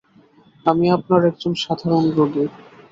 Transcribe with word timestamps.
আমি 0.65 0.85
আপনার 0.97 1.21
একজন 1.25 1.53
সাধারণ 1.63 2.05
রোগী। 2.17 2.43